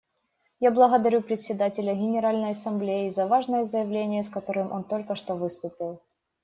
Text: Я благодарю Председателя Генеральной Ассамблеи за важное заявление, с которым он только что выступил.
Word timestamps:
Я 0.59 0.71
благодарю 0.71 1.21
Председателя 1.21 1.93
Генеральной 1.93 2.49
Ассамблеи 2.53 3.09
за 3.09 3.27
важное 3.27 3.65
заявление, 3.65 4.23
с 4.23 4.29
которым 4.29 4.71
он 4.71 4.83
только 4.83 5.15
что 5.15 5.35
выступил. 5.35 6.01